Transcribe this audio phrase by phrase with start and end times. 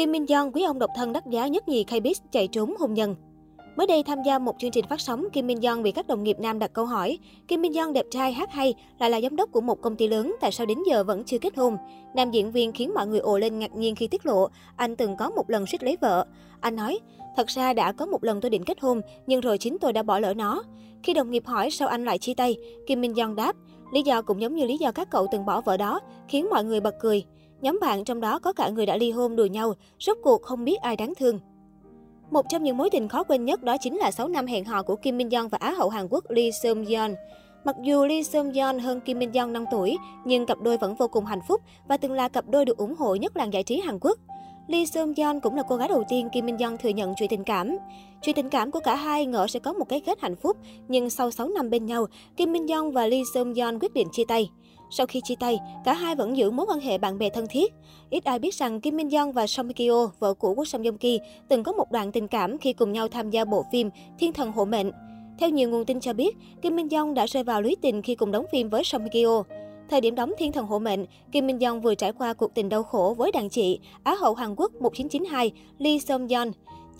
[0.00, 2.94] Kim Min Jong, quý ông độc thân đắt giá nhất nhì K-Biz chạy trốn hôn
[2.94, 3.14] nhân.
[3.76, 6.22] Mới đây tham gia một chương trình phát sóng, Kim Min Jong bị các đồng
[6.22, 7.18] nghiệp nam đặt câu hỏi.
[7.48, 10.08] Kim Min Jong đẹp trai, hát hay, lại là giám đốc của một công ty
[10.08, 11.76] lớn, tại sao đến giờ vẫn chưa kết hôn?
[12.14, 15.16] Nam diễn viên khiến mọi người ồ lên ngạc nhiên khi tiết lộ, anh từng
[15.16, 16.26] có một lần suýt lấy vợ.
[16.60, 16.98] Anh nói,
[17.36, 20.02] thật ra đã có một lần tôi định kết hôn, nhưng rồi chính tôi đã
[20.02, 20.62] bỏ lỡ nó.
[21.02, 22.56] Khi đồng nghiệp hỏi sao anh lại chia tay,
[22.86, 23.56] Kim Min Jong đáp,
[23.92, 26.64] lý do cũng giống như lý do các cậu từng bỏ vợ đó, khiến mọi
[26.64, 27.24] người bật cười.
[27.62, 30.64] Nhóm bạn trong đó có cả người đã ly hôn đùa nhau, rốt cuộc không
[30.64, 31.40] biết ai đáng thương.
[32.30, 34.82] Một trong những mối tình khó quên nhất đó chính là 6 năm hẹn hò
[34.82, 37.14] của Kim Min Young và Á hậu Hàn Quốc Lee Seung Yeon.
[37.64, 40.94] Mặc dù Lee Seung Yeon hơn Kim Min Young 5 tuổi, nhưng cặp đôi vẫn
[40.94, 43.62] vô cùng hạnh phúc và từng là cặp đôi được ủng hộ nhất làng giải
[43.62, 44.18] trí Hàn Quốc.
[44.70, 47.28] Lee Seung Yeon cũng là cô gái đầu tiên Kim Min Young thừa nhận chuyện
[47.28, 47.76] tình cảm.
[48.22, 50.56] Chuyện tình cảm của cả hai ngỡ sẽ có một cái kết hạnh phúc,
[50.88, 52.06] nhưng sau 6 năm bên nhau,
[52.36, 54.50] Kim Min Young và Lee Seung Yeon quyết định chia tay.
[54.90, 57.72] Sau khi chia tay, cả hai vẫn giữ mối quan hệ bạn bè thân thiết.
[58.10, 60.82] Ít ai biết rằng Kim Min Young và Song Hye Kyo, vợ cũ của Song
[60.82, 63.90] Joong Ki, từng có một đoạn tình cảm khi cùng nhau tham gia bộ phim
[64.18, 64.90] Thiên thần hộ mệnh.
[65.38, 68.14] Theo nhiều nguồn tin cho biết, Kim Min Young đã rơi vào lưới tình khi
[68.14, 69.44] cùng đóng phim với Song Hye Kyo.
[69.90, 72.68] Thời điểm đóng Thiên thần hộ mệnh, Kim Min Jong vừa trải qua cuộc tình
[72.68, 76.50] đau khổ với đàn chị, Á hậu Hàn Quốc 1992 Lee Seung Yeon.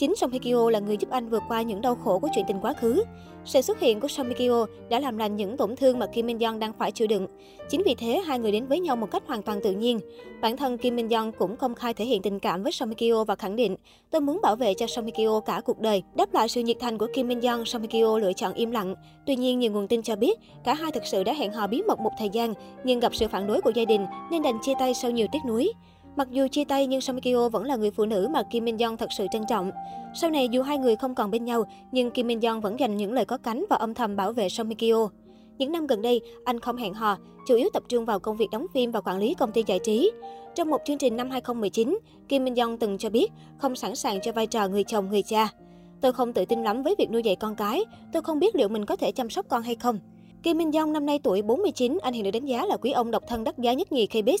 [0.00, 2.44] Chính Song Hye Kyo là người giúp anh vượt qua những đau khổ của chuyện
[2.48, 3.04] tình quá khứ.
[3.44, 6.26] Sự xuất hiện của Song Hye Kyo đã làm lành những tổn thương mà Kim
[6.26, 7.26] Min Young đang phải chịu đựng.
[7.68, 10.00] Chính vì thế, hai người đến với nhau một cách hoàn toàn tự nhiên.
[10.42, 13.10] Bản thân Kim Min Young cũng công khai thể hiện tình cảm với Song Hye
[13.10, 13.76] Kyo và khẳng định,
[14.10, 16.02] tôi muốn bảo vệ cho Song Hye Kyo cả cuộc đời.
[16.14, 18.70] Đáp lại sự nhiệt thành của Kim Min Young, Song Hye Kyo lựa chọn im
[18.70, 18.94] lặng.
[19.26, 21.82] Tuy nhiên, nhiều nguồn tin cho biết, cả hai thực sự đã hẹn hò bí
[21.82, 22.54] mật một thời gian,
[22.84, 25.40] nhưng gặp sự phản đối của gia đình nên đành chia tay sau nhiều tiếc
[25.48, 25.72] nuối.
[26.16, 28.78] Mặc dù chia tay nhưng Song Kyo vẫn là người phụ nữ mà Kim Min
[28.78, 29.70] Young thật sự trân trọng.
[30.14, 32.96] Sau này dù hai người không còn bên nhau, nhưng Kim Min Young vẫn dành
[32.96, 35.08] những lời có cánh và âm thầm bảo vệ Song Kyo.
[35.58, 37.16] Những năm gần đây, anh không hẹn hò,
[37.48, 39.78] chủ yếu tập trung vào công việc đóng phim và quản lý công ty giải
[39.78, 40.10] trí.
[40.54, 44.20] Trong một chương trình năm 2019, Kim Min Young từng cho biết không sẵn sàng
[44.20, 45.48] cho vai trò người chồng, người cha.
[46.00, 48.68] Tôi không tự tin lắm với việc nuôi dạy con cái, tôi không biết liệu
[48.68, 49.98] mình có thể chăm sóc con hay không.
[50.42, 53.10] Kim Min Jong năm nay tuổi 49, anh hiện được đánh giá là quý ông
[53.10, 54.38] độc thân đắt giá nhất nhì K-Biz.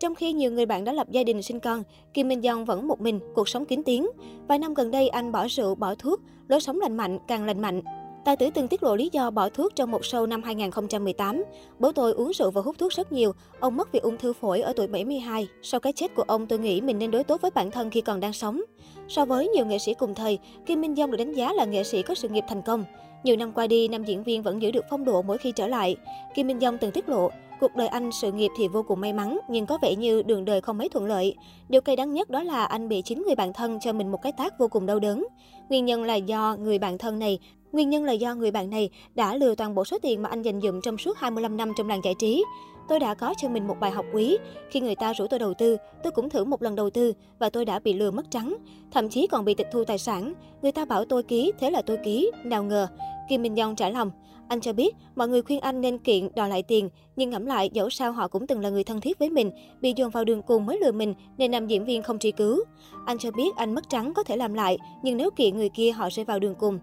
[0.00, 1.82] Trong khi nhiều người bạn đã lập gia đình sinh con,
[2.14, 4.06] Kim Min Jong vẫn một mình, cuộc sống kín tiếng.
[4.48, 7.60] Vài năm gần đây, anh bỏ rượu, bỏ thuốc, lối sống lành mạnh, càng lành
[7.60, 7.82] mạnh.
[8.24, 11.44] Tài tử từng tiết lộ lý do bỏ thuốc trong một show năm 2018.
[11.78, 13.32] Bố tôi uống rượu và hút thuốc rất nhiều.
[13.60, 15.48] Ông mất vì ung thư phổi ở tuổi 72.
[15.62, 18.00] Sau cái chết của ông, tôi nghĩ mình nên đối tốt với bản thân khi
[18.00, 18.62] còn đang sống.
[19.08, 21.84] So với nhiều nghệ sĩ cùng thời, Kim Min Jong được đánh giá là nghệ
[21.84, 22.84] sĩ có sự nghiệp thành công.
[23.26, 25.66] Nhiều năm qua đi, nam diễn viên vẫn giữ được phong độ mỗi khi trở
[25.66, 25.96] lại.
[26.34, 29.12] Kim Minh Dông từng tiết lộ, cuộc đời anh sự nghiệp thì vô cùng may
[29.12, 31.34] mắn, nhưng có vẻ như đường đời không mấy thuận lợi.
[31.68, 34.22] Điều cay đắng nhất đó là anh bị chính người bạn thân cho mình một
[34.22, 35.26] cái tác vô cùng đau đớn.
[35.68, 37.38] Nguyên nhân là do người bạn thân này
[37.76, 40.42] Nguyên nhân là do người bạn này đã lừa toàn bộ số tiền mà anh
[40.42, 42.44] dành dụm trong suốt 25 năm trong làng giải trí.
[42.88, 44.38] Tôi đã có cho mình một bài học quý.
[44.70, 47.50] Khi người ta rủ tôi đầu tư, tôi cũng thử một lần đầu tư và
[47.50, 48.56] tôi đã bị lừa mất trắng.
[48.90, 50.32] Thậm chí còn bị tịch thu tài sản.
[50.62, 52.30] Người ta bảo tôi ký, thế là tôi ký.
[52.44, 52.86] Nào ngờ,
[53.28, 54.10] Kim Minh Dong trả lòng.
[54.48, 57.70] Anh cho biết, mọi người khuyên anh nên kiện đòi lại tiền, nhưng ngẫm lại
[57.72, 59.50] dẫu sao họ cũng từng là người thân thiết với mình,
[59.80, 62.64] bị dồn vào đường cùng mới lừa mình nên nam diễn viên không truy cứu.
[63.06, 65.90] Anh cho biết anh mất trắng có thể làm lại, nhưng nếu kiện người kia
[65.90, 66.78] họ sẽ vào đường cùng.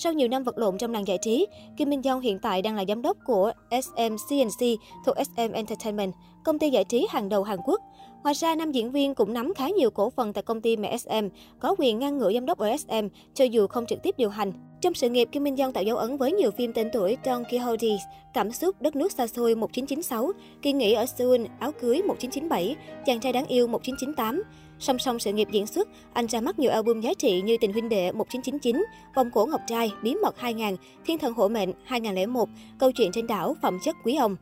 [0.00, 2.84] Sau nhiều năm vật lộn trong làng giải trí, Kim Min-young hiện tại đang là
[2.88, 4.66] giám đốc của SM CNC
[5.06, 6.12] thuộc SM Entertainment,
[6.44, 7.80] công ty giải trí hàng đầu Hàn Quốc.
[8.22, 11.28] Ngoài ra, nam diễn viên cũng nắm khá nhiều cổ phần tại công ty MSM,
[11.60, 14.52] có quyền ngăn ngửa giám đốc OSM, cho dù không trực tiếp điều hành.
[14.80, 17.44] Trong sự nghiệp, Kim Minh Dân tạo dấu ấn với nhiều phim tên tuổi Don
[17.50, 17.96] Quixote,
[18.34, 23.20] Cảm xúc, Đất nước xa xôi 1996, Kỳ nghỉ ở Seoul, Áo cưới 1997, Chàng
[23.20, 24.42] trai đáng yêu 1998.
[24.78, 27.72] Song song sự nghiệp diễn xuất, anh ra mắt nhiều album giá trị như Tình
[27.72, 28.84] huynh đệ 1999,
[29.16, 32.48] Vòng cổ ngọc trai, Bí mật 2000, Thiên thần hộ mệnh 2001,
[32.78, 34.36] Câu chuyện trên đảo, Phẩm chất quý ông.